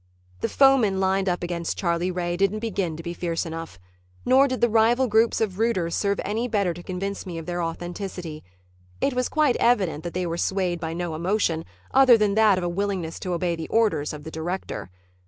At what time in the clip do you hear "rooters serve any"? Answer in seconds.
5.59-6.47